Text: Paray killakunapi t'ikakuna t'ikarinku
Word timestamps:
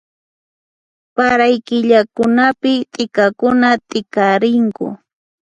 Paray 1.15 1.55
killakunapi 1.67 2.73
t'ikakuna 2.93 3.69
t'ikarinku 3.89 4.87